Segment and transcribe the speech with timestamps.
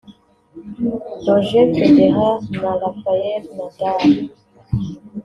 [1.25, 4.01] Roger Federer na Rafael Nadal